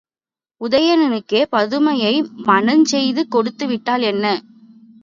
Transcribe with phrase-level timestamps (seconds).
[0.61, 2.13] உதயணனுக்கே பதுமையை
[2.47, 4.25] மணஞ்செய்து கொடுத்துவிட்டால் என்ன?